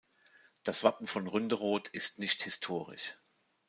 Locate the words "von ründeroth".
1.05-1.89